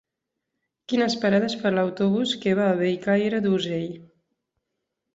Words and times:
Quines 0.93 1.17
parades 1.25 1.57
fa 1.61 1.73
l'autobús 1.77 2.35
que 2.47 2.57
va 2.63 2.67
a 2.73 2.81
Bellcaire 2.83 3.45
d'Urgell? 3.49 3.97